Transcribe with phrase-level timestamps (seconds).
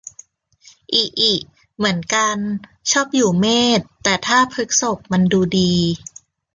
[0.93, 1.33] อิอิ
[1.77, 2.37] เหมือนกัน
[2.91, 3.45] ชอบอยู่เม
[3.79, 5.73] ษ แต่ถ้าพฤษกมันดูดี